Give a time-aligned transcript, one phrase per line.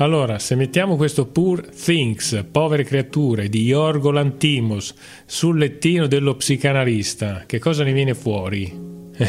[0.00, 4.94] Allora, se mettiamo questo Poor Things, povere creature di Yorgo Lantimos
[5.26, 8.88] sul lettino dello psicanalista, che cosa ne viene fuori?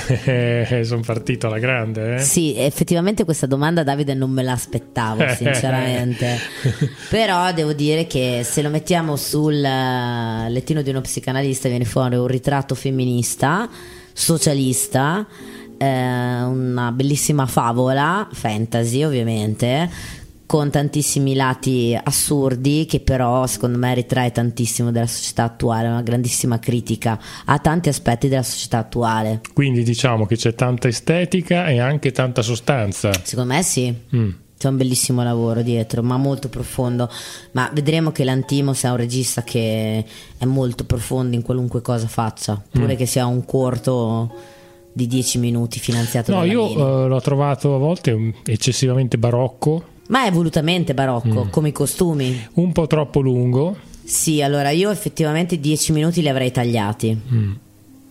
[0.83, 2.19] Sono partito alla grande, eh?
[2.19, 6.37] Sì, effettivamente questa domanda Davide non me l'aspettavo, sinceramente.
[7.09, 12.15] Però devo dire che se lo mettiamo sul eh, lettino di uno psicanalista viene fuori
[12.15, 13.67] un ritratto femminista,
[14.13, 15.27] socialista,
[15.77, 20.19] eh, una bellissima favola, fantasy ovviamente,
[20.51, 26.59] con tantissimi lati assurdi che però secondo me ritrae tantissimo della società attuale, una grandissima
[26.59, 29.39] critica a tanti aspetti della società attuale.
[29.53, 33.11] Quindi diciamo che c'è tanta estetica e anche tanta sostanza.
[33.23, 33.95] Secondo me sì.
[34.13, 34.29] Mm.
[34.57, 37.09] C'è un bellissimo lavoro dietro, ma molto profondo.
[37.53, 40.03] Ma vedremo che l'Antimos è un regista che
[40.37, 42.97] è molto profondo in qualunque cosa faccia, pure mm.
[42.97, 44.29] che sia un corto
[44.91, 50.31] di 10 minuti finanziato no, io uh, l'ho trovato a volte eccessivamente barocco ma è
[50.31, 51.49] volutamente barocco, mm.
[51.49, 52.47] come i costumi.
[52.53, 53.77] Un po' troppo lungo.
[54.03, 57.17] Sì, allora io effettivamente 10 minuti li avrei tagliati.
[57.33, 57.51] Mm.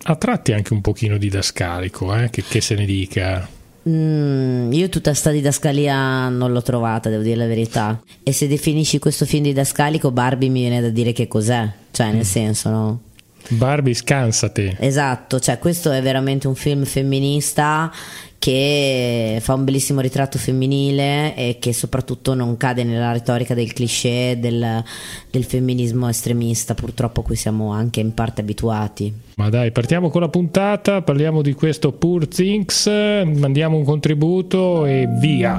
[0.05, 2.31] A tratti anche un pochino didascalico, eh?
[2.31, 3.47] che, che se ne dica.
[3.87, 8.01] Mm, io tutta sta didascalia non l'ho trovata, devo dire la verità.
[8.23, 12.17] E se definisci questo film didascalico, Barbie mi viene da dire che cos'è, cioè nel
[12.17, 12.21] mm.
[12.21, 13.01] senso, no?
[13.49, 14.77] Barbie scansate.
[14.81, 17.93] Esatto, cioè questo è veramente un film femminista
[18.41, 24.39] che fa un bellissimo ritratto femminile e che soprattutto non cade nella retorica del cliché
[24.41, 24.83] del,
[25.31, 29.13] del femminismo estremista, purtroppo a cui siamo anche in parte abituati.
[29.37, 35.07] Ma dai, partiamo con la puntata, parliamo di questo Poor Things, mandiamo un contributo e
[35.19, 35.59] via.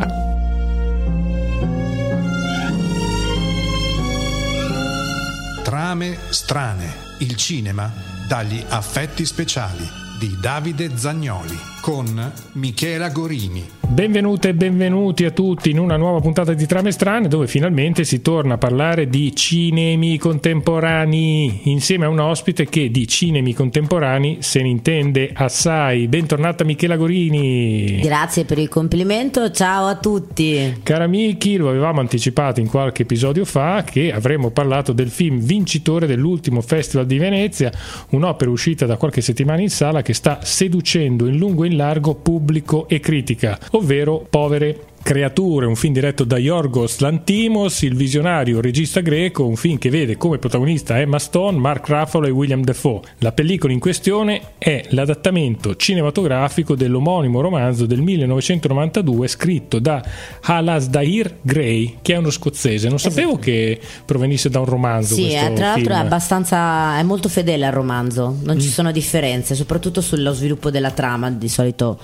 [5.64, 7.94] Trame strane, il cinema
[8.28, 9.88] dagli affetti speciali
[10.20, 13.80] di Davide Zagnoli con Michela Gorini.
[13.92, 18.22] Benvenute e benvenuti a tutti in una nuova puntata di Trame Strane dove finalmente si
[18.22, 24.62] torna a parlare di cinemi contemporanei insieme a un ospite che di cinemi contemporanei se
[24.62, 26.08] ne intende assai.
[26.08, 28.00] Bentornata Michela Gorini.
[28.02, 30.80] Grazie per il complimento, ciao a tutti.
[30.84, 36.08] Cara Miki, lo avevamo anticipato in qualche episodio fa che avremmo parlato del film vincitore
[36.08, 37.72] dell'ultimo Festival di Venezia,
[38.12, 42.16] un'opera uscita da qualche settimana in sala che sta seducendo in lungo e in largo
[42.16, 49.00] pubblico e critica ovvero povere Creature, un film diretto da Yorgos Lantimos, il visionario regista
[49.00, 53.02] greco, un film che vede come protagonista Emma Stone, Mark Ruffalo e William Defoe.
[53.18, 60.04] La pellicola in questione è l'adattamento cinematografico dell'omonimo romanzo del 1992 scritto da
[60.42, 62.88] Alasdair Gray, che è uno scozzese.
[62.88, 63.44] Non sapevo esatto.
[63.44, 65.16] che provenisse da un romanzo.
[65.16, 68.60] Sì, tra l'altro è abbastanza è molto fedele al romanzo, non mm.
[68.60, 71.32] ci sono differenze, soprattutto sullo sviluppo della trama.
[71.32, 72.00] Di solito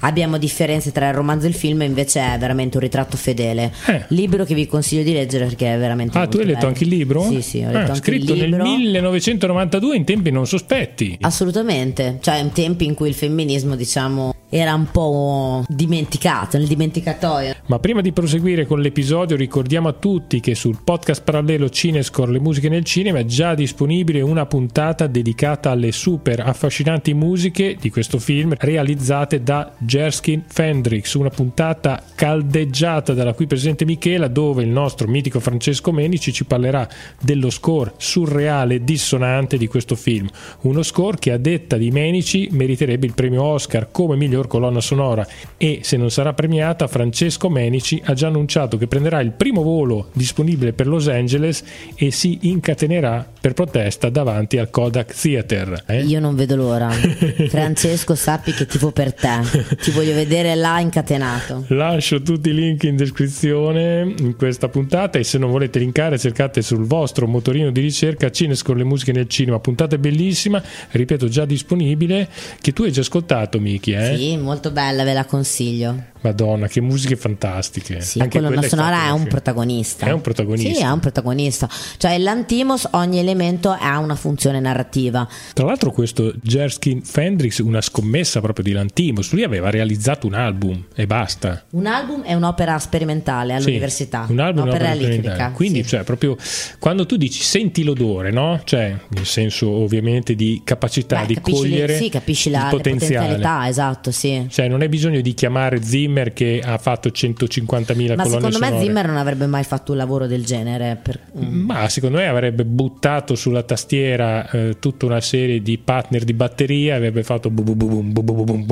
[0.00, 3.72] abbiamo differenze tra il romanzo e il film, invece è veramente un ritratto fedele.
[3.86, 4.04] Eh.
[4.08, 6.68] Libro che vi consiglio di leggere perché è veramente Ah, tu hai letto bello.
[6.68, 7.22] anche il libro?
[7.28, 11.16] Sì, sì, ho letto ah, scritto nel 1992 in tempi non sospetti.
[11.20, 17.54] Assolutamente, cioè in tempi in cui il femminismo, diciamo, era un po' dimenticato, nel dimenticatoio.
[17.66, 22.40] Ma prima di proseguire con l'episodio ricordiamo a tutti che sul podcast parallelo Cinescore Le
[22.40, 28.18] musiche nel cinema è già disponibile una puntata dedicata alle super affascinanti musiche di questo
[28.18, 35.06] film realizzate da Jerskin Fendrix, una puntata caldeggiata dalla qui presente Michela dove il nostro
[35.06, 36.88] mitico Francesco Menici ci parlerà
[37.20, 40.28] dello score surreale e dissonante di questo film,
[40.62, 44.80] uno score che a detta di Menici meriterebbe il premio Oscar come miglior miglior colonna
[44.80, 49.62] sonora e se non sarà premiata Francesco Menici ha già annunciato che prenderà il primo
[49.62, 51.62] volo disponibile per Los Angeles
[51.94, 55.84] e si incatenerà per protesta davanti al Kodak Theater.
[55.86, 56.02] Eh?
[56.02, 56.90] Io non vedo l'ora.
[57.48, 59.40] Francesco sappi che tifo per te,
[59.80, 61.64] ti voglio vedere là incatenato.
[61.68, 66.62] Lascio tutti i link in descrizione in questa puntata e se non volete linkare cercate
[66.62, 71.44] sul vostro motorino di ricerca Cines con le musiche nel cinema, puntata bellissima, ripeto già
[71.44, 72.28] disponibile,
[72.60, 74.16] che tu hai già ascoltato Miki, eh?
[74.16, 75.94] Sì, molto bella, ve la consiglio.
[76.22, 78.00] Madonna, che musiche fantastiche.
[78.00, 80.06] Sì, Anche colonna sonora è un protagonista.
[80.06, 80.74] È un protagonista.
[80.74, 81.68] Sì, è un protagonista.
[81.96, 85.26] Cioè, l'Antimos, ogni elemento ha una funzione narrativa.
[85.52, 90.84] Tra l'altro, questo Jerskin Fendrix, una scommessa proprio di Lantimos, lui aveva realizzato un album
[90.94, 91.64] e basta.
[91.70, 94.24] Un album è un'opera sperimentale all'università.
[94.26, 95.50] Sì, un album un'opera, un'opera elettrica.
[95.52, 95.88] Quindi, sì.
[95.90, 96.36] cioè, proprio
[96.78, 98.60] quando tu dici senti l'odore, no?
[98.64, 103.14] Cioè, nel senso ovviamente di capacità Beh, di cogliere le, sì, capisci la, il potenziale.
[103.14, 104.46] potenzialità, esatto, sì.
[104.48, 105.80] Cioè, non hai bisogno di chiamare
[106.10, 108.70] Zimmer che ha fatto 150.000 Ma colonne secondo sonore.
[108.72, 110.98] me Zimmer non avrebbe mai fatto un lavoro del genere.
[111.00, 111.18] Per...
[111.32, 116.94] Ma secondo me avrebbe buttato sulla tastiera eh, tutta una serie di partner di batteria
[116.94, 118.66] e avrebbe fatto bu bu bu bum bu bu bu bum.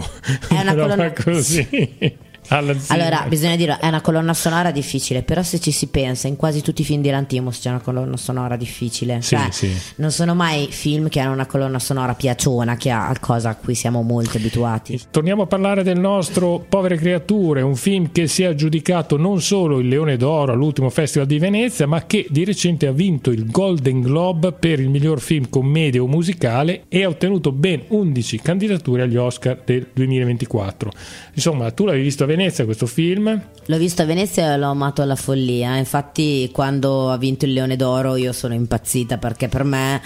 [0.49, 2.27] È una colonna così.
[2.49, 6.63] Allora, bisogna dire, è una colonna sonora difficile, però se ci si pensa, in quasi
[6.63, 9.21] tutti i film di Lantimos c'è una colonna sonora difficile.
[9.21, 9.71] Sì, cioè, sì.
[9.97, 13.75] Non sono mai film che hanno una colonna sonora piaciona, che ha cosa a cui
[13.75, 14.99] siamo molto abituati.
[15.11, 19.79] Torniamo a parlare del nostro Povere Creature, un film che si è aggiudicato non solo
[19.79, 24.01] il Leone d'Oro all'ultimo Festival di Venezia, ma che di recente ha vinto il Golden
[24.01, 29.17] Globe per il miglior film commedia o musicale e ha ottenuto ben 11 candidature agli
[29.17, 30.91] Oscar del 2024.
[31.35, 33.41] Insomma, tu l'avevi visto a Venezia questo film?
[33.67, 35.77] L'ho visto a Venezia e l'ho amato alla follia.
[35.77, 40.01] Infatti, quando ha vinto il Leone d'Oro, io sono impazzita perché per me,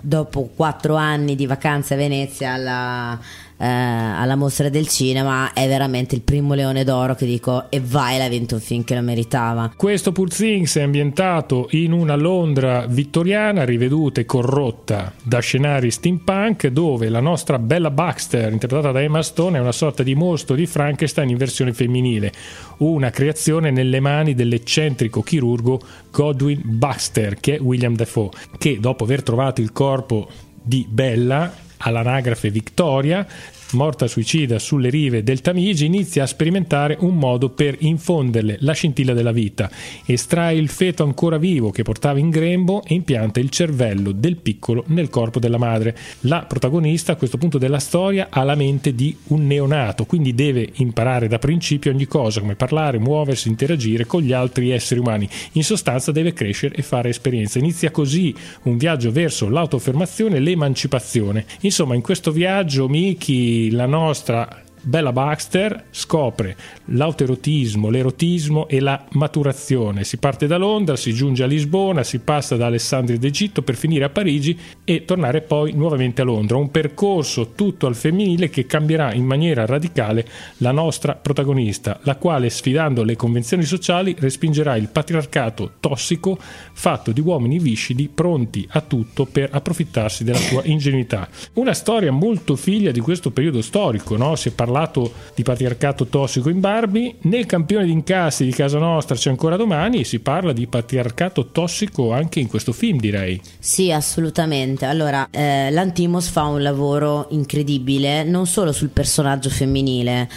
[0.00, 3.20] dopo quattro anni di vacanze a Venezia, alla
[3.58, 8.18] eh, alla mostra del cinema è veramente il primo leone d'oro che dico e vai
[8.18, 9.72] l'ha vinto un film che lo meritava.
[9.76, 16.66] Questo Poor Things è ambientato in una Londra vittoriana riveduta e corrotta da scenari steampunk
[16.68, 20.66] dove la nostra Bella Baxter interpretata da Emma Stone è una sorta di mostro di
[20.66, 22.32] Frankenstein in versione femminile.
[22.78, 25.80] Una creazione nelle mani dell'eccentrico chirurgo
[26.10, 30.28] Godwin Baxter che è William Defoe che dopo aver trovato il corpo
[30.62, 33.26] di Bella all'anagrafe Victoria
[33.72, 39.12] morta suicida sulle rive del Tamigi, inizia a sperimentare un modo per infonderle la scintilla
[39.12, 39.70] della vita.
[40.04, 44.84] Estrae il feto ancora vivo che portava in grembo e impianta il cervello del piccolo
[44.88, 45.96] nel corpo della madre.
[46.20, 50.70] La protagonista a questo punto della storia ha la mente di un neonato, quindi deve
[50.74, 55.28] imparare da principio ogni cosa, come parlare, muoversi, interagire con gli altri esseri umani.
[55.52, 57.58] In sostanza deve crescere e fare esperienza.
[57.58, 61.44] Inizia così un viaggio verso l'autoaffermazione e l'emancipazione.
[61.60, 70.04] Insomma, in questo viaggio Miki la nostra Bella Baxter scopre l'autoerotismo, l'erotismo e la maturazione.
[70.04, 74.04] Si parte da Londra, si giunge a Lisbona, si passa da Alessandria d'Egitto per finire
[74.04, 76.56] a Parigi e tornare poi nuovamente a Londra.
[76.56, 80.24] Un percorso tutto al femminile che cambierà in maniera radicale
[80.58, 87.20] la nostra protagonista, la quale sfidando le convenzioni sociali respingerà il patriarcato tossico fatto di
[87.20, 91.28] uomini viscidi pronti a tutto per approfittarsi della sua ingenuità.
[91.54, 94.36] Una storia molto figlia di questo periodo storico, no?
[94.36, 98.78] Si è parlato parlato di patriarcato tossico in Barbie, nel campione di incassi di casa
[98.78, 103.40] nostra c'è ancora domani si parla di patriarcato tossico anche in questo film direi.
[103.58, 104.84] Sì, assolutamente.
[104.84, 110.28] Allora, eh, l'Antimos fa un lavoro incredibile non solo sul personaggio femminile,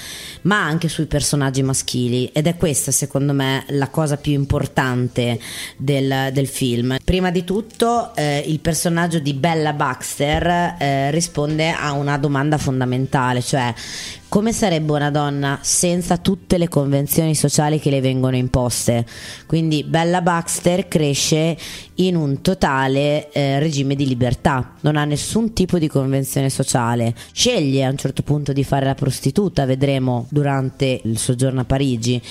[0.44, 5.40] ma anche sui personaggi maschili ed è questa secondo me la cosa più importante
[5.76, 6.98] del, del film.
[7.04, 13.42] Prima di tutto eh, il personaggio di Bella Baxter eh, risponde a una domanda fondamentale,
[13.42, 13.74] cioè
[14.30, 19.04] come sarebbe una donna senza tutte le convenzioni sociali che le vengono imposte?
[19.48, 21.58] Quindi Bella Baxter cresce
[21.96, 27.84] in un totale eh, regime di libertà, non ha nessun tipo di convenzione sociale, sceglie
[27.84, 32.22] a un certo punto di fare la prostituta, vedremo durante il soggiorno a Parigi,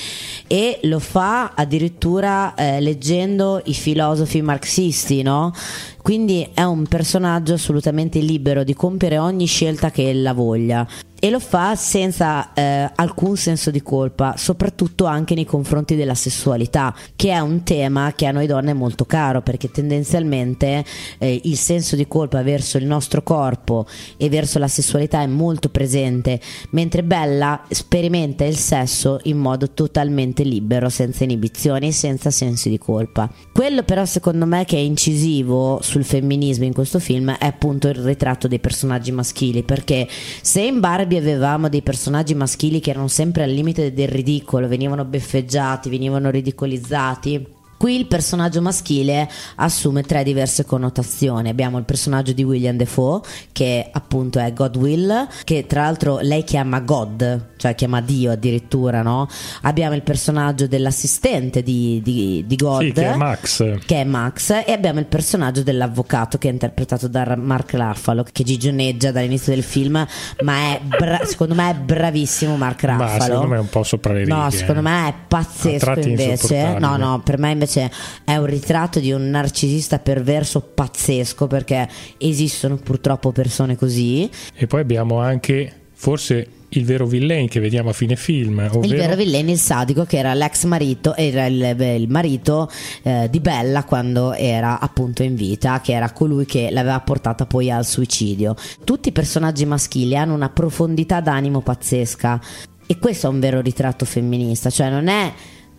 [0.47, 5.53] e lo fa addirittura eh, leggendo i filosofi marxisti, no?
[6.01, 10.87] Quindi è un personaggio assolutamente libero di compiere ogni scelta che ella voglia
[11.21, 16.95] e lo fa senza eh, alcun senso di colpa, soprattutto anche nei confronti della sessualità,
[17.17, 20.85] che è un tema che a noi donne è molto caro perché tendenzialmente
[21.19, 23.87] eh, il senso di colpa verso il nostro corpo
[24.17, 30.45] e verso la sessualità è molto presente, mentre Bella sperimenta il sesso in modo totalmente
[30.45, 33.29] libero, senza inibizioni, senza sensi di colpa.
[33.53, 37.97] Quello però secondo me che è incisivo sul femminismo in questo film è appunto il
[37.97, 40.07] ritratto dei personaggi maschili, perché
[40.43, 44.69] se in Barbie Barbie avevamo dei personaggi maschili che erano sempre al limite del ridicolo,
[44.69, 51.49] venivano beffeggiati, venivano ridicolizzati Qui il personaggio maschile assume tre diverse connotazioni.
[51.49, 53.21] Abbiamo il personaggio di William Defoe,
[53.53, 59.29] che appunto è Godwill, che tra l'altro lei chiama God, cioè chiama Dio addirittura, no?
[59.63, 63.79] Abbiamo il personaggio dell'assistente di, di, di God, sì, che è Max.
[63.87, 68.43] Che è Max, e abbiamo il personaggio dell'avvocato che è interpretato da Mark Ruffalo, che
[68.43, 70.05] gigioneggia dall'inizio del film,
[70.43, 73.05] ma è bra- secondo me è bravissimo Mark Ruffalo.
[73.05, 74.35] Ma secondo me è un po' sopra le righe.
[74.35, 76.77] No, secondo me è pazzesco invece.
[76.81, 77.91] No, no, per me invece invece
[78.25, 84.29] è un ritratto di un narcisista perverso pazzesco perché esistono purtroppo persone così.
[84.55, 88.59] E poi abbiamo anche forse il vero villain che vediamo a fine film.
[88.59, 88.85] Ovvero...
[88.85, 92.71] Il vero villain, il sadico, che era l'ex marito, era il, il marito
[93.03, 97.71] eh, di Bella quando era appunto in vita, che era colui che l'aveva portata poi
[97.71, 98.55] al suicidio.
[98.85, 102.41] Tutti i personaggi maschili hanno una profondità d'animo pazzesca.
[102.91, 105.31] E questo è un vero ritratto femminista, cioè non è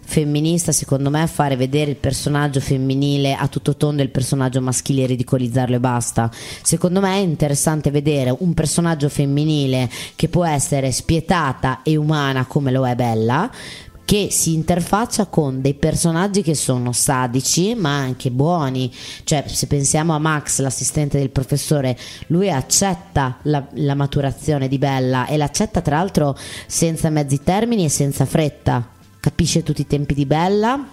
[0.10, 5.06] femminista, secondo me, fare vedere il personaggio femminile a tutto tondo e il personaggio maschile
[5.06, 6.32] ridicolizzarlo e basta.
[6.64, 12.72] Secondo me è interessante vedere un personaggio femminile che può essere spietata e umana come
[12.72, 13.52] lo è Bella,
[14.04, 18.92] che si interfaccia con dei personaggi che sono sadici ma anche buoni.
[19.24, 21.96] Cioè, se pensiamo a Max, l'assistente del professore,
[22.28, 26.36] lui accetta la, la maturazione di Bella e l'accetta tra l'altro
[26.66, 28.98] senza mezzi termini e senza fretta.
[29.20, 30.88] Capisce tutti i tempi di Bella,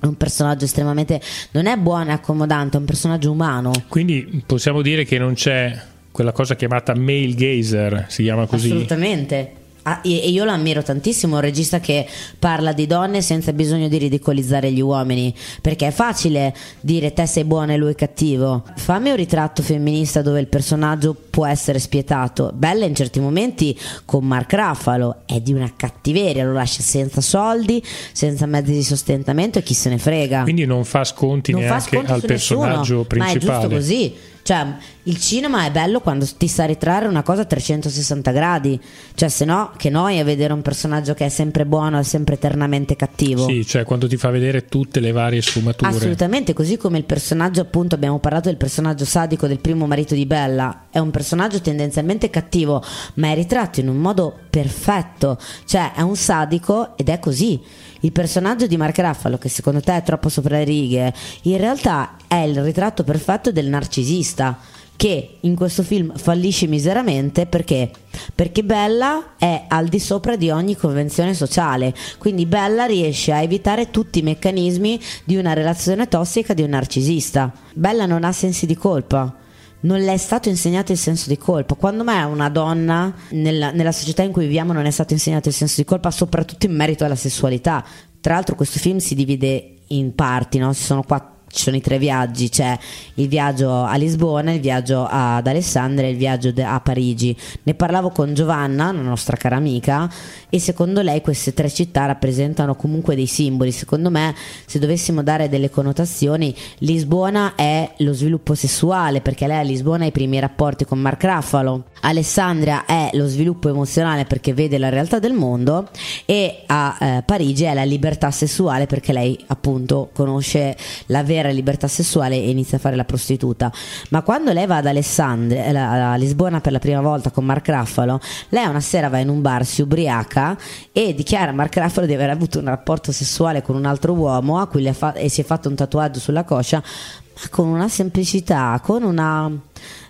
[0.00, 1.20] è un personaggio estremamente
[1.52, 3.72] non è buono e accomodante, è un personaggio umano.
[3.88, 5.76] Quindi possiamo dire che non c'è
[6.10, 8.68] quella cosa chiamata male gazer, si chiama così.
[8.70, 9.62] Assolutamente.
[9.86, 12.06] Ah, e io lo ammiro tantissimo, un regista che
[12.38, 17.44] parla di donne senza bisogno di ridicolizzare gli uomini, perché è facile dire te sei
[17.44, 18.62] buono e lui è cattivo.
[18.76, 22.50] Fammi un ritratto femminista dove il personaggio può essere spietato.
[22.54, 27.82] Bella in certi momenti con Mark Raffalo, è di una cattiveria, lo lascia senza soldi,
[28.12, 30.44] senza mezzi di sostentamento e chi se ne frega.
[30.44, 33.44] Quindi non fa sconti non neanche fa sconti al personaggio nessuno, principale.
[33.44, 34.14] Ma è giusto così.
[34.44, 34.66] Cioè,
[35.04, 38.80] il cinema è bello quando ti sa ritrarre una cosa a 360 gradi.
[39.14, 42.34] Cioè, se no, che noi a vedere un personaggio che è sempre buono e sempre
[42.34, 43.46] eternamente cattivo.
[43.46, 45.90] Sì, cioè quando ti fa vedere tutte le varie sfumature.
[45.90, 50.24] Assolutamente, così come il personaggio, appunto, abbiamo parlato del personaggio sadico del primo marito di
[50.24, 50.86] Bella.
[50.90, 52.82] È un personaggio tendenzialmente cattivo,
[53.14, 55.38] ma è ritratto in un modo perfetto.
[55.66, 57.60] Cioè, è un sadico ed è così
[58.00, 62.16] il personaggio di Mark Raffalo, che secondo te è troppo sopra le righe, in realtà
[62.28, 64.58] è il ritratto perfetto del narcisista
[64.96, 67.90] che in questo film fallisce miseramente perché?
[68.34, 73.90] Perché Bella è al di sopra di ogni convenzione sociale, quindi Bella riesce a evitare
[73.90, 77.52] tutti i meccanismi di una relazione tossica di un narcisista.
[77.74, 79.38] Bella non ha sensi di colpa
[79.84, 81.74] non le è stato insegnato il senso di colpa.
[81.74, 85.54] Quando mai una donna nella, nella, società in cui viviamo non è stato insegnato il
[85.54, 87.84] senso di colpa, soprattutto in merito alla sessualità.
[88.18, 90.72] Tra l'altro questo film si divide in parti, no?
[90.72, 92.76] ci sono quattro ci sono i tre viaggi, c'è
[93.14, 97.34] il viaggio a Lisbona, il viaggio ad Alessandria e il viaggio a Parigi.
[97.62, 100.10] Ne parlavo con Giovanna, la nostra cara amica,
[100.50, 103.70] e secondo lei queste tre città rappresentano comunque dei simboli.
[103.70, 104.34] Secondo me,
[104.66, 110.08] se dovessimo dare delle connotazioni, Lisbona è lo sviluppo sessuale, perché lei a Lisbona ha
[110.08, 111.84] i primi rapporti con Mark Raffalo.
[112.04, 115.88] Alessandria è lo sviluppo emozionale perché vede la realtà del mondo
[116.26, 121.88] e a eh, Parigi è la libertà sessuale perché lei appunto conosce la vera libertà
[121.88, 123.72] sessuale e inizia a fare la prostituta.
[124.10, 127.66] Ma quando lei va ad Alessandria, eh, a Lisbona per la prima volta con Mark
[127.68, 128.20] Raffalo,
[128.50, 130.58] lei una sera va in un bar, si ubriaca
[130.92, 134.58] e dichiara a Mark Raffalo di aver avuto un rapporto sessuale con un altro uomo
[134.58, 138.78] a cui fa- e si è fatto un tatuaggio sulla coscia, ma con una semplicità,
[138.82, 139.50] con una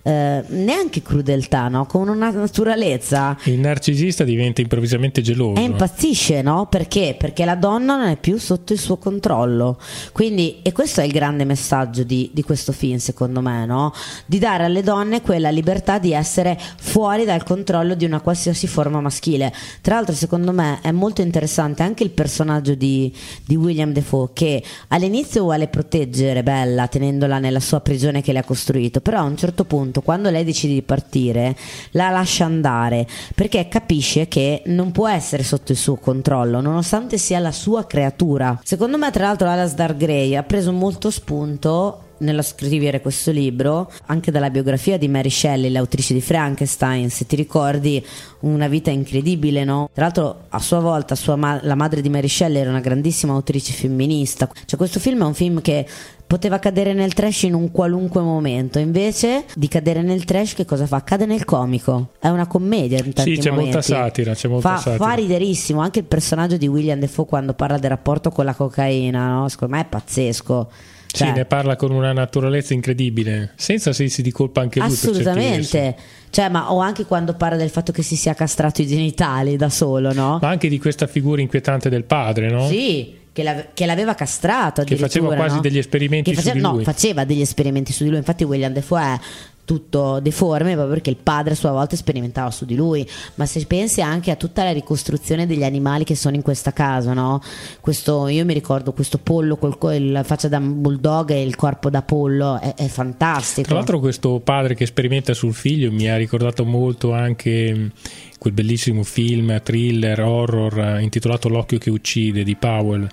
[0.06, 1.86] eh, neanche crudeltà, no?
[1.86, 3.36] con una naturalezza.
[3.44, 5.58] Il narcisista diventa improvvisamente geloso.
[5.58, 6.66] E impazzisce, no?
[6.66, 7.16] Perché?
[7.18, 9.78] Perché la donna non è più sotto il suo controllo.
[10.12, 13.94] Quindi, e questo è il grande messaggio di, di questo film, secondo me, no?
[14.26, 19.00] Di dare alle donne quella libertà di essere fuori dal controllo di una qualsiasi forma
[19.00, 19.52] maschile.
[19.80, 23.10] Tra l'altro, secondo me, è molto interessante anche il personaggio di,
[23.46, 28.44] di William Defoe, che all'inizio vuole proteggere Bella tenendola nella sua prigione che le ha
[28.44, 31.56] costruito, però a un certo punto punto, quando lei decide di partire,
[31.92, 37.38] la lascia andare perché capisce che non può essere sotto il suo controllo, nonostante sia
[37.38, 38.58] la sua creatura.
[38.64, 44.30] Secondo me, tra l'altro, Alasdair Gray ha preso molto spunto nello scrivere questo libro, anche
[44.30, 48.04] dalla biografia di Mary Shelley, l'autrice di Frankenstein, se ti ricordi,
[48.40, 49.90] una vita incredibile, no?
[49.92, 53.32] Tra l'altro, a sua volta, sua ma- la madre di Mary Shelley era una grandissima
[53.32, 54.48] autrice femminista.
[54.64, 55.86] Cioè, questo film è un film che
[56.26, 60.86] poteva cadere nel trash in un qualunque momento, invece di cadere nel trash che cosa
[60.86, 61.02] fa?
[61.02, 63.72] Cade nel comico, è una commedia in tanti Sì, c'è momenti.
[63.72, 65.04] molta satira, c'è molta fa, satira.
[65.04, 69.28] fa riderissimo, anche il personaggio di William Defoe quando parla del rapporto con la cocaina,
[69.28, 69.48] no?
[69.48, 70.70] Secondo me è pazzesco.
[71.14, 74.88] Cioè, sì, ne parla con una naturalezza incredibile, senza sensi di colpa anche lui.
[74.88, 75.96] Assolutamente.
[76.28, 79.68] Cioè, ma, o anche quando parla del fatto che si sia castrato i genitali da
[79.68, 80.40] solo, no?
[80.42, 82.66] Ma anche di questa figura inquietante del padre, no?
[82.66, 85.60] Sì che, la, che, l'aveva castrato che faceva quasi no?
[85.60, 88.72] degli esperimenti face, su di lui no, faceva degli esperimenti su di lui infatti William
[88.72, 89.18] Defoe
[89.64, 93.06] tutto deforme proprio perché il padre a sua volta sperimentava su di lui.
[93.36, 97.12] Ma se pensi anche a tutta la ricostruzione degli animali che sono in questa casa
[97.12, 97.42] no?
[97.80, 102.02] questo, io mi ricordo questo pollo con la faccia da bulldog e il corpo da
[102.02, 103.68] pollo è, è, fantastico.
[103.68, 107.90] Tra l'altro questo padre che sperimenta sul figlio mi ha ricordato molto anche
[108.38, 113.08] quel bellissimo film thriller horror intitolato L'occhio che uccide di Powell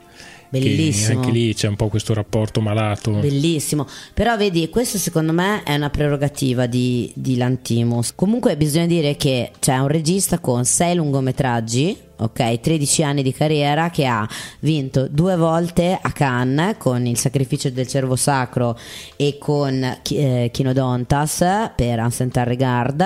[0.60, 1.22] Bellissimo.
[1.22, 3.12] anche lì c'è un po' questo rapporto malato.
[3.12, 3.88] Bellissimo.
[4.14, 8.14] Però vedi, questo secondo me è una prerogativa di, di Lantimos.
[8.14, 12.60] Comunque bisogna dire che c'è un regista con sei lungometraggi ok?
[12.60, 14.28] 13 anni di carriera che ha
[14.60, 18.78] vinto due volte a Cannes con Il sacrificio del cervo sacro
[19.16, 23.02] e con eh, Kinodontas per Ancient Regard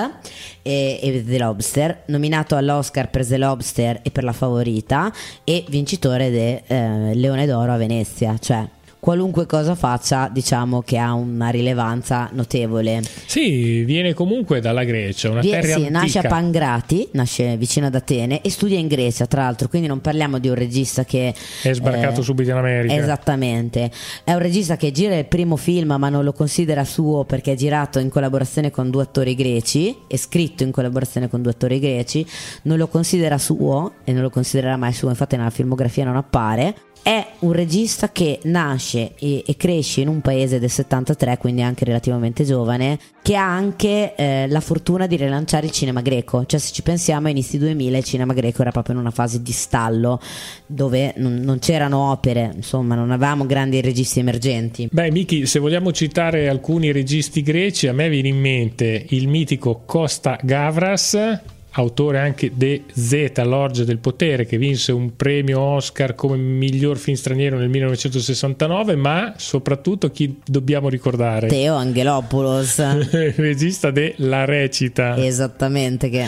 [0.62, 5.12] e, e The Lobster, nominato all'Oscar per The Lobster e per La Favorita
[5.44, 8.66] e vincitore del eh, Leone d'Oro a Venezia, cioè
[8.98, 13.02] qualunque cosa faccia, diciamo che ha una rilevanza notevole.
[13.26, 15.98] Sì, viene comunque dalla Grecia, una Vie- terra sì, antica.
[15.98, 20.00] nasce a Pangrati, nasce vicino ad Atene e studia in Grecia, tra l'altro, quindi non
[20.00, 22.94] parliamo di un regista che È sbarcato eh, subito in America.
[22.94, 23.90] Esattamente,
[24.24, 27.54] è un regista che gira il primo film ma non lo considera suo perché è
[27.56, 32.26] girato in collaborazione con due attori greci, è scritto in collaborazione con due attori greci,
[32.62, 36.74] non lo considera suo e non lo considererà mai suo, infatti nella filmografia non appare.
[37.06, 41.84] È un regista che nasce e, e cresce in un paese del 73, quindi anche
[41.84, 46.44] relativamente giovane, che ha anche eh, la fortuna di rilanciare il cinema greco.
[46.44, 49.40] Cioè, se ci pensiamo, a inizi 2000 il cinema greco era proprio in una fase
[49.40, 50.20] di stallo
[50.66, 54.88] dove non, non c'erano opere, insomma, non avevamo grandi registi emergenti.
[54.90, 59.82] Beh, Miki, se vogliamo citare alcuni registi greci, a me viene in mente il mitico
[59.86, 66.36] Costa Gavras, autore anche di Z, l'Orgia del Potere, che vinse un premio Oscar come
[66.36, 71.48] miglior film straniero nel 1969, ma soprattutto chi dobbiamo ricordare?
[71.48, 72.78] Teo Angelopoulos.
[72.78, 75.16] il regista de La Recita.
[75.16, 76.26] Esattamente, che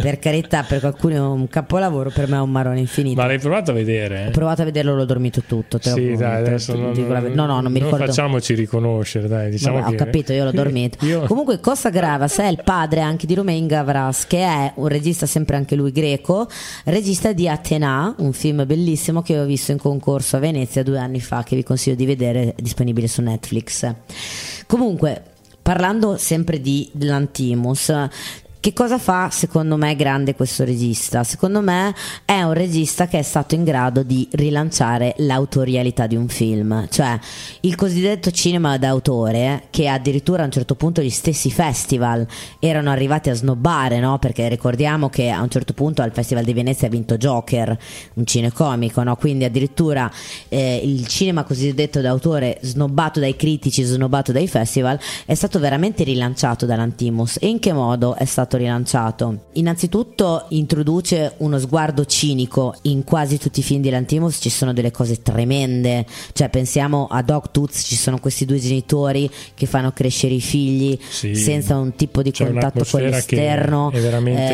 [0.00, 3.20] per carità per qualcuno è un capolavoro, per me è un marrone infinito.
[3.20, 4.26] Ma l'hai provato a vedere?
[4.28, 5.78] Ho provato a vederlo, l'ho dormito tutto.
[5.78, 8.04] Te Sì, dai, adesso non, dico la no, no, non mi ricordo.
[8.04, 10.02] facciamoci riconoscere, dai, diciamo Vabbè, che...
[10.02, 11.04] Ho capito, io l'ho dormito.
[11.06, 15.26] Io- Comunque, Costa Gravas è il padre anche di Romain Gavras, che è un regista
[15.26, 16.48] sempre anche lui greco,
[16.84, 21.20] regista di Atena, un film bellissimo che ho visto in concorso a Venezia due anni
[21.20, 23.94] fa, che vi consiglio di vedere, disponibile su Netflix.
[24.66, 25.22] Comunque,
[25.62, 27.92] parlando sempre di Lantimus.
[28.62, 31.24] Che cosa fa secondo me grande questo regista?
[31.24, 31.92] Secondo me
[32.24, 37.18] è un regista che è stato in grado di rilanciare l'autorialità di un film, cioè
[37.62, 42.24] il cosiddetto cinema d'autore che addirittura a un certo punto gli stessi festival
[42.60, 44.20] erano arrivati a snobbare, no?
[44.20, 47.76] Perché ricordiamo che a un certo punto al Festival di Venezia ha vinto Joker,
[48.14, 49.16] un cinecomico, no?
[49.16, 50.08] Quindi addirittura
[50.48, 56.64] eh, il cinema cosiddetto d'autore snobbato dai critici, snobbato dai festival è stato veramente rilanciato
[56.64, 57.38] dall'Antimus.
[57.40, 59.44] E in che modo è stato rilanciato?
[59.52, 64.90] Innanzitutto introduce uno sguardo cinico in quasi tutti i film di Lantimos ci sono delle
[64.90, 70.40] cose tremende cioè pensiamo a Dogtooth ci sono questi due genitori che fanno crescere i
[70.40, 71.34] figli Sì.
[71.34, 73.90] senza un tipo di contatto con l'esterno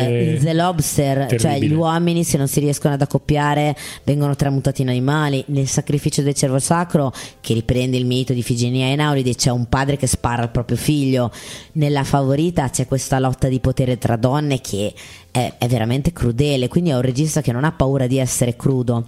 [0.09, 1.73] Eh, in The Lobster cioè terribile.
[1.73, 6.33] gli uomini se non si riescono ad accoppiare vengono tramutati in animali nel sacrificio del
[6.33, 10.41] cervo sacro che riprende il mito di Figinia e Nauride c'è un padre che spara
[10.43, 11.31] al proprio figlio
[11.73, 14.93] nella favorita c'è questa lotta di potere tra donne che
[15.31, 19.05] è, è veramente crudele quindi è un regista che non ha paura di essere crudo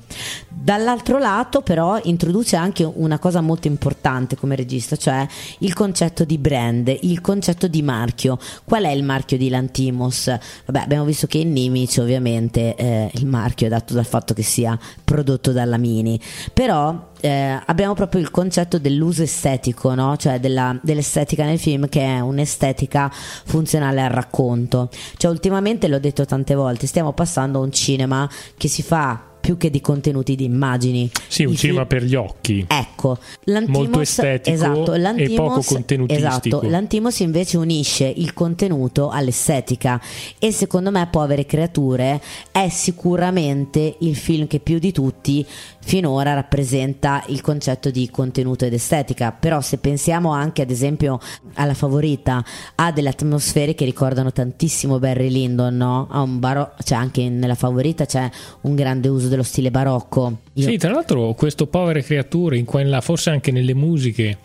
[0.48, 5.26] dall'altro lato però introduce anche una cosa molto importante come regista cioè
[5.60, 10.26] il concetto di brand il concetto di marchio qual è il marchio di Lantimos
[10.66, 14.44] vabbè abbiamo visto che in Nimic ovviamente eh, il marchio è dato dal fatto che
[14.44, 16.20] sia prodotto dalla Mini
[16.54, 20.18] però eh, abbiamo proprio il concetto dell'uso estetico, no?
[20.18, 24.90] cioè della- dell'estetica nel film che è un'estetica funzionale al racconto.
[25.18, 29.58] Cioè ultimamente l'ho detto tante volte, stiamo passando a un cinema che si fa più
[29.58, 31.10] che di contenuti di immagini.
[31.28, 32.66] Sì, un I cinema film- per gli occhi.
[32.68, 36.28] Ecco, l'Antimos, Molto estetico esatto, e poco contenutistico.
[36.28, 40.00] Esatto, l'Antimos invece unisce il contenuto all'estetica
[40.40, 42.22] e secondo me Povere Creature
[42.52, 45.46] è sicuramente il film che più di tutti
[45.84, 51.20] finora rappresenta il concetto di contenuto ed estetica, però se pensiamo anche ad esempio
[51.56, 52.44] alla favorita,
[52.76, 56.08] ha delle atmosfere che ricordano tantissimo Barry Lyndon, no?
[56.10, 58.30] Ha un baro- cioè anche nella favorita c'è
[58.62, 60.38] un grande uso dello stile barocco.
[60.54, 63.74] Io- Sì, tra l'altro questo povere creature, in qua e in là, forse anche nelle
[63.74, 64.38] musiche,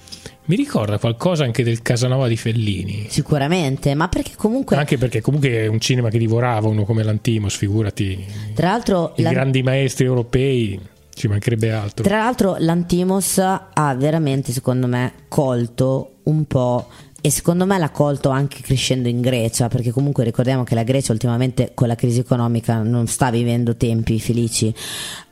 [0.47, 3.07] mi ricorda qualcosa anche del Casanova di Fellini.
[3.09, 7.55] Sicuramente, ma perché comunque Anche perché comunque è un cinema che divorava uno come l'Antimos,
[7.57, 8.25] figurati.
[8.55, 10.79] tra l'altro I la- grandi maestri europei,
[11.17, 12.05] ci mancherebbe altro.
[12.05, 16.89] Tra l'altro l'Antimos ha veramente, secondo me, colto un po'
[17.27, 21.11] e secondo me l'ha colto anche crescendo in Grecia, perché comunque ricordiamo che la Grecia
[21.11, 24.73] ultimamente con la crisi economica non sta vivendo tempi felici.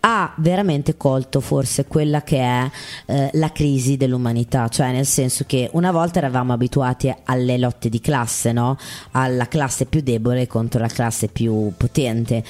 [0.00, 2.70] Ha veramente colto forse quella che è
[3.06, 8.00] eh, la crisi dell'umanità, cioè nel senso che una volta eravamo abituati alle lotte di
[8.00, 8.76] classe, no?
[9.12, 12.42] alla classe più debole contro la classe più potente.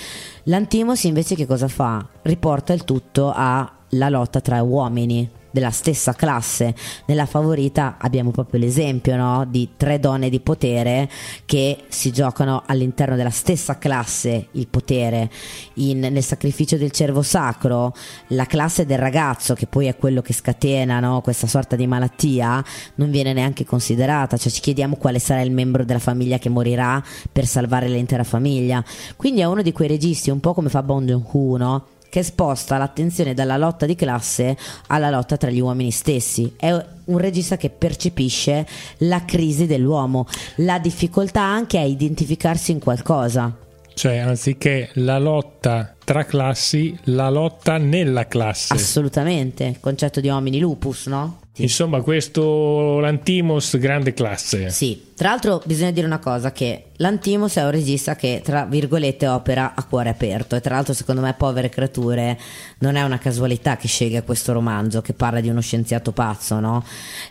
[0.44, 2.02] L'Antimos invece che cosa fa?
[2.22, 6.74] Riporta il tutto alla lotta tra uomini della stessa classe.
[7.06, 9.46] Nella favorita abbiamo proprio l'esempio no?
[9.48, 11.08] di tre donne di potere
[11.46, 15.30] che si giocano all'interno della stessa classe il potere.
[15.74, 17.94] In, nel sacrificio del cervo sacro,
[18.28, 21.20] la classe del ragazzo, che poi è quello che scatena no?
[21.20, 22.62] questa sorta di malattia,
[22.96, 24.36] non viene neanche considerata.
[24.36, 28.82] Cioè ci chiediamo quale sarà il membro della famiglia che morirà per salvare l'intera famiglia.
[29.14, 31.86] Quindi è uno di quei registi, un po' come fa Bong Joon-ho, no?
[32.14, 36.54] Che sposta l'attenzione dalla lotta di classe alla lotta tra gli uomini stessi.
[36.54, 36.70] È
[37.06, 38.64] un regista che percepisce
[38.98, 40.24] la crisi dell'uomo,
[40.58, 43.52] la difficoltà anche a identificarsi in qualcosa.
[43.94, 48.74] Cioè, anziché la lotta tra classi, la lotta nella classe.
[48.74, 51.40] Assolutamente, concetto di homini lupus, no?
[51.56, 54.70] Insomma, questo Lantimos grande classe.
[54.70, 59.26] Sì, tra l'altro bisogna dire una cosa, che Lantimos è un regista che, tra virgolette,
[59.26, 62.38] opera a cuore aperto e tra l'altro secondo me Povere Creature
[62.78, 66.84] non è una casualità che sceglie questo romanzo che parla di uno scienziato pazzo, no?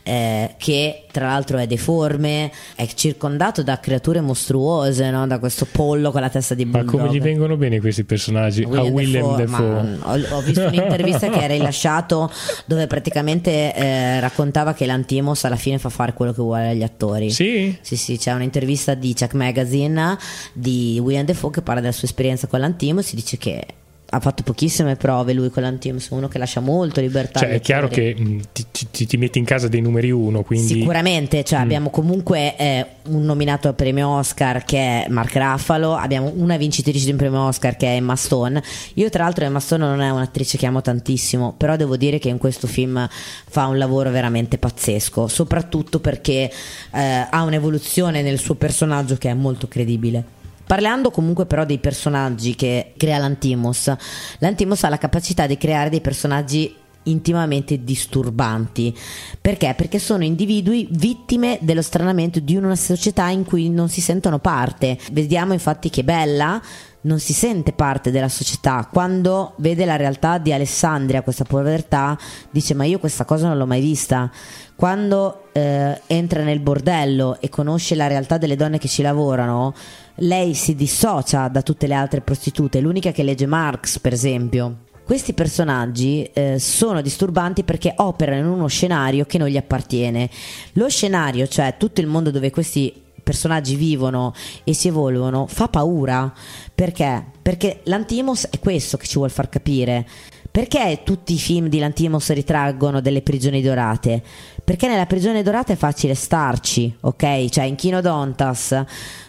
[0.04, 5.26] Eh, che tra l'altro è deforme, è circondato da creature mostruose, no?
[5.28, 6.96] Da questo pollo con la testa di bulldog.
[6.96, 8.63] Ma come gli vengono bene questi personaggi?
[8.63, 9.82] William a William Defoe.
[9.82, 10.30] Defoe.
[10.32, 12.30] Ho, ho, visto un'intervista che era rilasciato
[12.65, 17.32] dove praticamente eh, raccontava che l'Antimos alla fine fa fare quello che vuole agli attori.
[17.32, 17.72] Sì?
[17.81, 20.17] Sì, sì, c'è un'intervista di Chuck Magazine
[20.53, 23.65] di William Defoe che parla della sua esperienza con l'Antimo e si dice che
[24.13, 27.39] ha fatto pochissime prove lui con l'Antimus, uno che lascia molto libertà.
[27.39, 30.67] Cioè, è chiaro che mh, ti, ti, ti, metti in casa dei numeri uno, quindi...
[30.67, 31.62] Sicuramente, cioè, mm.
[31.63, 37.06] abbiamo comunque eh, un nominato al premio Oscar che è Mark Raffalo, abbiamo una vincitrice
[37.06, 38.62] di un premio Oscar che è Emma Stone.
[38.93, 42.30] Io tra l'altro Emma Stone non è un'attrice che amo tantissimo, però devo dire che
[42.30, 46.52] in questo film fa un lavoro veramente pazzesco, soprattutto perché
[46.91, 50.41] eh, ha un'evoluzione nel suo personaggio che è molto credibile.
[50.65, 53.93] Parlando comunque però dei personaggi che crea l'Antimos,
[54.39, 58.95] l'Antimos ha la capacità di creare dei personaggi intimamente disturbanti.
[59.39, 59.73] Perché?
[59.76, 64.97] Perché sono individui vittime dello stranamento di una società in cui non si sentono parte.
[65.12, 66.62] Vediamo infatti che Bella
[67.03, 68.87] non si sente parte della società.
[68.91, 72.17] Quando vede la realtà di Alessandria, questa povertà,
[72.49, 74.29] dice ma io questa cosa non l'ho mai vista.
[74.75, 79.73] Quando eh, entra nel bordello e conosce la realtà delle donne che ci lavorano,
[80.15, 84.77] lei si dissocia da tutte le altre prostitute, l'unica che legge Marx, per esempio.
[85.03, 90.29] Questi personaggi eh, sono disturbanti perché operano in uno scenario che non gli appartiene.
[90.73, 94.33] Lo scenario, cioè tutto il mondo dove questi personaggi vivono
[94.63, 96.31] e si evolvono, fa paura.
[96.73, 97.25] Perché?
[97.41, 100.05] Perché l'Antimos è questo che ci vuol far capire.
[100.53, 104.21] Perché tutti i film di Lantimos ritraggono delle prigioni dorate?
[104.63, 107.49] Perché nella prigione dorata è facile starci, ok?
[107.49, 108.83] Cioè in Kinodontas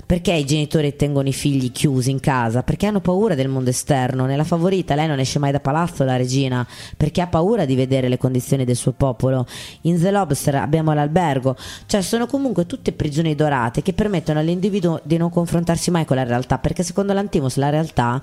[0.06, 2.62] perché i genitori tengono i figli chiusi in casa?
[2.62, 4.26] Perché hanno paura del mondo esterno.
[4.26, 8.08] Nella favorita lei non esce mai da palazzo, la regina, perché ha paura di vedere
[8.08, 9.46] le condizioni del suo popolo.
[9.82, 11.56] In The Lobster abbiamo l'albergo.
[11.86, 16.24] Cioè sono comunque tutte prigioni dorate che permettono all'individuo di non confrontarsi mai con la
[16.24, 18.20] realtà, perché secondo l'Antimos la realtà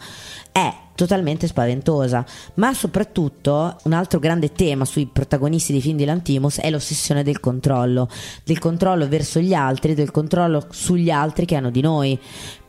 [0.52, 2.24] è totalmente spaventosa.
[2.56, 7.40] Ma soprattutto un altro grande tema sui protagonisti dei film di Lantimos è l'ossessione del
[7.40, 8.08] controllo,
[8.44, 12.20] del controllo verso gli altri, del controllo sugli altri che hanno di noi.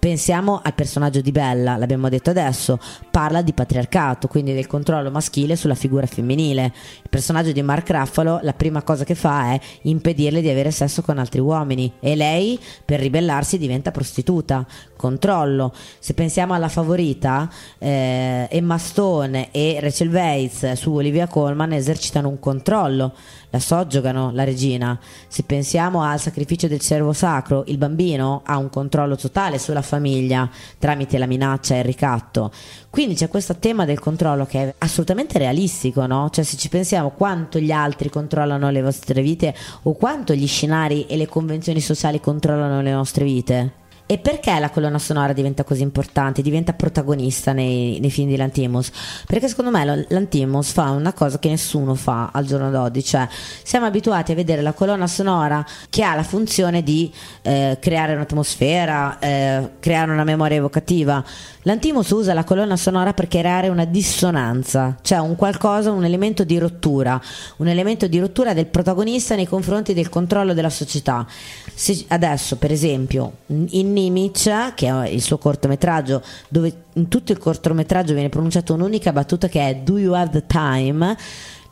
[0.03, 2.77] Pensiamo al personaggio di Bella, l'abbiamo detto adesso,
[3.09, 6.73] parla di patriarcato, quindi del controllo maschile sulla figura femminile.
[7.05, 11.03] Il personaggio di Mark Raffalo, la prima cosa che fa è impedirle di avere sesso
[11.03, 14.67] con altri uomini e lei, per ribellarsi, diventa prostituta.
[14.97, 15.73] Controllo.
[16.01, 22.41] Se pensiamo alla favorita, eh, Emma Stone e Rachel Weisz su Olivia Colman esercitano un
[22.41, 23.13] controllo
[23.53, 24.99] la soggiogano la regina.
[25.29, 30.49] Se pensiamo al sacrificio del cervo sacro, il bambino ha un controllo totale sulla famiglia
[30.79, 32.51] tramite la minaccia e il ricatto.
[32.89, 36.31] Quindi c'è questo tema del controllo che è assolutamente realistico, no?
[36.31, 41.07] Cioè se ci pensiamo quanto gli altri controllano le vostre vite o quanto gli scenari
[41.07, 43.82] e le convenzioni sociali controllano le nostre vite.
[44.13, 48.93] E perché la colonna sonora diventa così importante, diventa protagonista nei, nei film di Lantimos?
[49.27, 53.27] Perché secondo me Lantimos fa una cosa che nessuno fa al giorno d'oggi, cioè
[53.63, 59.19] siamo abituati a vedere la colonna sonora che ha la funzione di eh, creare un'atmosfera,
[59.19, 61.25] eh, creare una memoria evocativa.
[61.63, 66.59] Lantimos usa la colonna sonora per creare una dissonanza, cioè un qualcosa, un elemento di
[66.59, 67.19] rottura,
[67.59, 71.27] un elemento di rottura del protagonista nei confronti del controllo della società.
[71.73, 77.39] Se adesso, per esempio, in Nimic, che è il suo cortometraggio, dove in tutto il
[77.39, 81.17] cortometraggio viene pronunciata un'unica battuta che è Do you have the time?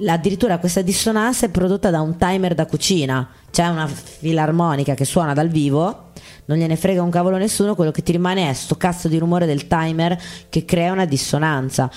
[0.07, 5.35] Addirittura questa dissonanza è prodotta da un timer da cucina, c'è una filarmonica che suona
[5.35, 6.13] dal vivo,
[6.47, 9.45] non gliene frega un cavolo nessuno, quello che ti rimane è sto cazzo di rumore
[9.45, 11.91] del timer che crea una dissonanza.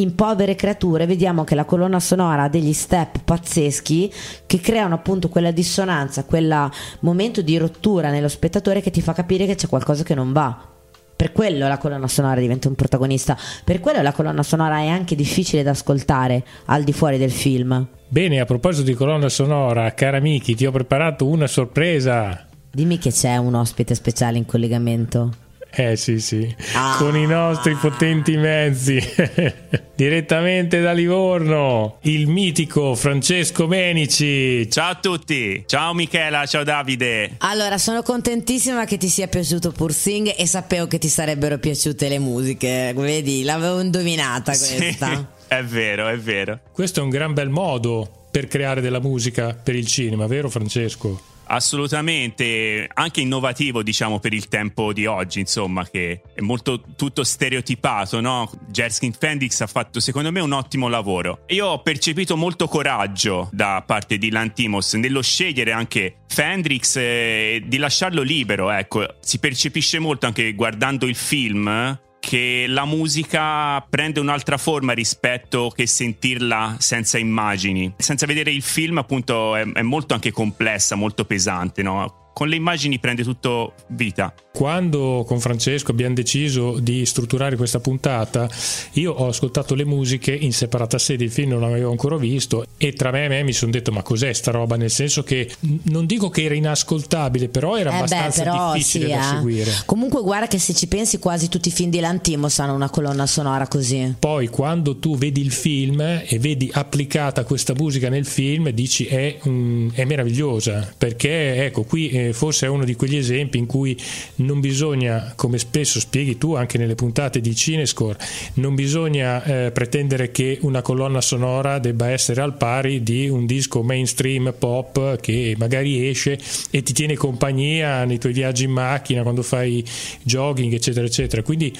[0.00, 4.12] In Povere Creature vediamo che la colonna sonora ha degli step pazzeschi
[4.46, 9.46] che creano appunto quella dissonanza, quel momento di rottura nello spettatore che ti fa capire
[9.46, 10.68] che c'è qualcosa che non va.
[11.14, 15.14] Per quello la colonna sonora diventa un protagonista, per quello la colonna sonora è anche
[15.14, 17.86] difficile da ascoltare al di fuori del film.
[18.08, 22.46] Bene, a proposito di colonna sonora, cara Miki, ti ho preparato una sorpresa.
[22.72, 25.48] Dimmi che c'è un ospite speciale in collegamento.
[25.72, 26.96] Eh sì sì, ah.
[26.98, 29.00] con i nostri potenti mezzi,
[29.94, 34.68] direttamente da Livorno, il mitico Francesco Menici.
[34.68, 37.36] Ciao a tutti, ciao Michela, ciao Davide.
[37.38, 42.18] Allora, sono contentissima che ti sia piaciuto Pursing e sapevo che ti sarebbero piaciute le
[42.18, 45.06] musiche, vedi, l'avevo indovinata questa.
[45.14, 46.58] Sì, è vero, è vero.
[46.72, 51.20] Questo è un gran bel modo per creare della musica per il cinema, vero Francesco?
[51.50, 58.20] Assolutamente anche innovativo diciamo per il tempo di oggi insomma che è molto tutto stereotipato
[58.20, 58.50] no?
[58.68, 63.82] Jerskin Fendix ha fatto secondo me un ottimo lavoro io ho percepito molto coraggio da
[63.84, 70.26] parte di Lantimos nello scegliere anche Fendrix e di lasciarlo libero ecco si percepisce molto
[70.26, 77.92] anche guardando il film che la musica prende un'altra forma rispetto che sentirla senza immagini.
[77.96, 82.19] Senza vedere il film, appunto, è, è molto anche complessa, molto pesante, no?
[82.40, 84.32] Con le immagini prende tutto vita.
[84.50, 88.48] Quando con Francesco abbiamo deciso di strutturare questa puntata,
[88.92, 92.94] io ho ascoltato le musiche in separata sede, il film non l'avevo ancora visto e
[92.94, 95.50] tra me e me mi sono detto ma cos'è sta roba, nel senso che
[95.82, 99.36] non dico che era inascoltabile, però era eh abbastanza beh, però, difficile sì, da eh.
[99.36, 99.72] seguire.
[99.84, 103.26] Comunque guarda che se ci pensi quasi tutti i film di Lantimos hanno una colonna
[103.26, 104.14] sonora così.
[104.18, 109.36] Poi quando tu vedi il film e vedi applicata questa musica nel film dici è,
[109.42, 113.96] um, è meravigliosa perché ecco qui eh, forse è uno di quegli esempi in cui
[114.36, 118.18] non bisogna, come spesso spieghi tu anche nelle puntate di Cinescore,
[118.54, 123.82] non bisogna eh, pretendere che una colonna sonora debba essere al pari di un disco
[123.82, 126.38] mainstream pop che magari esce
[126.70, 129.84] e ti tiene compagnia nei tuoi viaggi in macchina, quando fai
[130.22, 131.42] jogging, eccetera, eccetera.
[131.42, 131.72] Quindi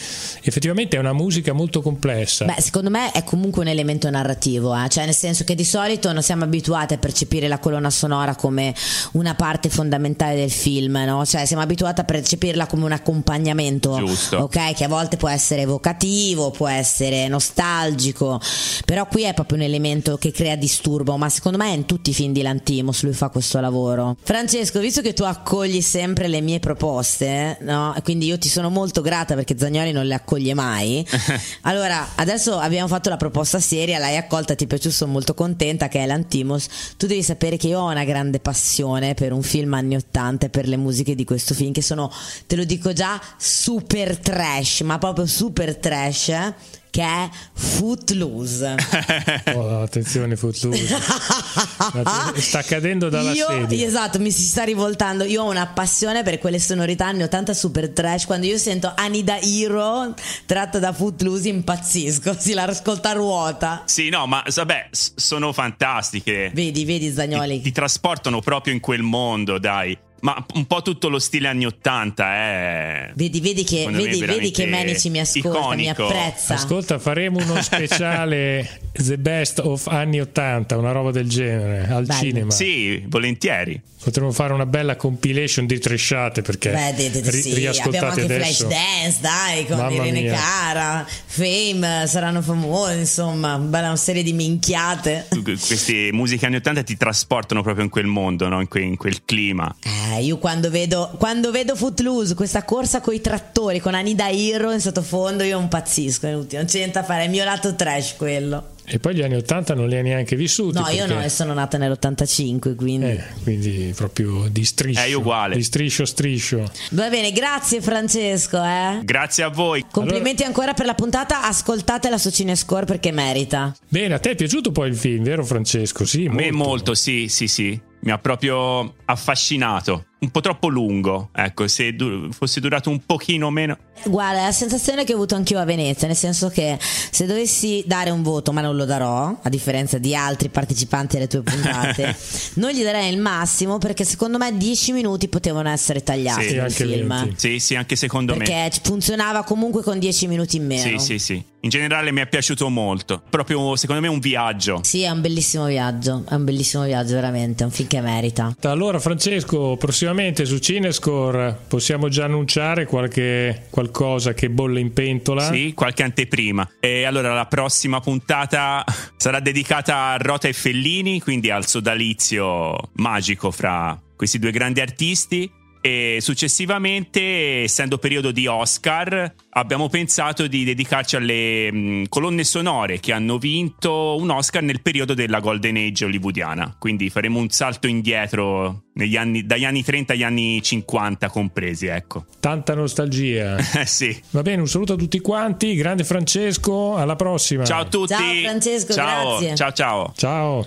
[0.43, 2.45] effettivamente è una musica molto complessa.
[2.45, 4.89] Beh, secondo me è comunque un elemento narrativo, eh?
[4.89, 8.75] cioè nel senso che di solito non siamo abituati a percepire la colonna sonora come
[9.13, 11.25] una parte fondamentale del film, no?
[11.25, 14.39] Cioè siamo abituati a percepirla come un accompagnamento, Giusto.
[14.39, 14.75] ok?
[14.75, 18.41] Che a volte può essere evocativo, può essere nostalgico,
[18.85, 22.15] però qui è proprio un elemento che crea disturbo, ma secondo me in tutti i
[22.15, 24.17] film di Lantimos lui fa questo lavoro.
[24.23, 27.95] Francesco, visto che tu accogli sempre le mie proposte, no?
[28.03, 31.07] Quindi io ti sono molto grata perché Zagnoli non le accoglie mai.
[31.63, 35.89] allora, adesso abbiamo fatto la proposta seria, l'hai accolta, ti è piaciuto, sono molto contenta
[35.89, 36.69] che è Lantimos.
[36.97, 40.49] Tu devi sapere che io ho una grande passione per un film anni 80 importante
[40.49, 42.13] per le musiche di questo film, che sono,
[42.47, 46.29] te lo dico già, super trash, ma proprio super trash.
[46.29, 46.55] Eh?
[46.91, 48.75] che è Footloose.
[49.55, 50.99] oh, attenzione, Footloose.
[52.35, 53.87] sta cadendo dalla io, sedia.
[53.87, 55.23] Esatto, mi si sta rivoltando.
[55.25, 58.27] Io ho una passione per quelle sonorità anni 80 super trash.
[58.27, 60.15] Quando io sento Anida Hero
[60.47, 63.83] tratta da Footloose impazzisco, si la ascolta a ruota.
[63.87, 66.51] Sì, no, ma vabbè, sono fantastiche.
[66.53, 67.59] Vedi, vedi Zagnoli.
[67.59, 69.97] Ti, ti trasportano proprio in quel mondo, dai.
[70.21, 73.13] Ma un po' tutto lo stile anni 80, eh.
[73.15, 76.03] Vedi, vedi che, vedi, vedi che Manici mi ascolta, iconico.
[76.05, 76.55] mi apprezza.
[76.55, 82.21] Ascolta, faremo uno speciale The Best of anni 80, una roba del genere, al Bello.
[82.21, 82.51] cinema.
[82.51, 83.81] Sì, volentieri.
[84.03, 87.67] Potremmo fare una bella compilation di tresciate perché Beh, de, de, ri- sì.
[87.67, 88.67] abbiamo anche adesso.
[88.67, 90.33] Flash Dance, dai, con Mamma Irene mia.
[90.33, 95.27] Cara, Fame, saranno famosi, insomma, bella una serie di minchiate.
[95.45, 98.63] Queste musiche anni 80 ti trasportano proprio in quel mondo, no?
[98.63, 99.75] in, que- in quel clima.
[99.83, 104.73] Eh io quando vedo, quando vedo Footloose, questa corsa con i trattori, con Anida Hero
[104.73, 108.79] in sottofondo, io impazzisco, non c'è niente da fare, è il mio lato trash quello.
[108.93, 110.79] E poi gli anni 80 non li hai neanche vissuti.
[110.79, 113.07] No, io no, sono nata nell'85, quindi...
[113.07, 115.01] Eh, quindi proprio di striscio.
[115.01, 115.55] È uguale.
[115.55, 116.71] Di striscio striscio.
[116.91, 118.61] Va bene, grazie Francesco.
[118.61, 119.01] Eh.
[119.05, 119.87] Grazie a voi.
[119.91, 120.47] Complimenti allora...
[120.47, 123.73] ancora per la puntata, ascoltatela su Cinescore perché merita.
[123.89, 126.05] Bene, a te è piaciuto poi il film, vero Francesco?
[126.05, 126.33] Sì, molto.
[126.33, 130.05] A me molto, sì, sì, sì mi ha proprio affascinato.
[130.21, 133.79] Un po' troppo lungo, ecco, se du- fosse durato un pochino meno.
[134.05, 138.11] Guarda, la sensazione che ho avuto anch'io a Venezia, nel senso che se dovessi dare
[138.11, 142.15] un voto, ma non lo darò, a differenza di altri partecipanti alle tue puntate,
[142.57, 146.71] non gli darei il massimo perché secondo me 10 minuti potevano essere tagliati sì, nel
[146.71, 147.09] film.
[147.09, 147.35] 20.
[147.37, 148.69] Sì, sì, anche secondo perché me.
[148.69, 150.83] Perché funzionava comunque con 10 minuti in meno.
[150.83, 151.45] Sì, sì, sì.
[151.63, 153.21] In generale mi è piaciuto molto.
[153.29, 154.81] Proprio secondo me un viaggio.
[154.83, 158.57] Sì, è un bellissimo viaggio, è un bellissimo viaggio veramente, è un film che merita.
[158.63, 165.43] Allora Francesco, prossima prossimamente su Cinescore possiamo già annunciare qualche qualcosa che bolle in pentola.
[165.43, 166.69] Sì, qualche anteprima.
[166.81, 168.85] E allora la prossima puntata
[169.17, 175.51] sarà dedicata a Rota e Fellini, quindi al sodalizio magico fra questi due grandi artisti
[175.81, 183.13] e successivamente, essendo periodo di Oscar, abbiamo pensato di dedicarci alle mh, colonne sonore che
[183.13, 186.77] hanno vinto un Oscar nel periodo della Golden Age hollywoodiana.
[186.79, 188.83] Quindi faremo un salto indietro
[189.17, 192.27] anni, dagli anni 30 agli anni 50 compresi, ecco.
[192.41, 193.57] Tanta nostalgia.
[193.87, 194.15] sì.
[194.31, 197.65] Va bene, un saluto a tutti quanti, grande Francesco, alla prossima.
[197.65, 198.13] Ciao a tutti.
[198.13, 199.39] Ciao Francesco, ciao.
[199.39, 199.55] grazie.
[199.57, 200.13] Ciao ciao.
[200.15, 200.67] Ciao.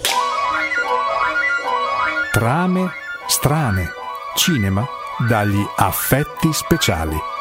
[2.31, 2.91] Trame
[3.27, 3.91] strane.
[4.35, 7.32] Cinema dagli affetti speciali.